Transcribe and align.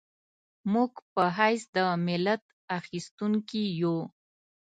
موږ 0.73 0.91
په 1.13 1.23
حیث 1.37 1.63
د 1.75 1.77
ملت 2.07 2.43
اخیستونکي 2.79 3.63
یو. 3.81 3.97